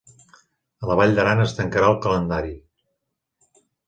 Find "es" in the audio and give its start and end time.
1.43-1.53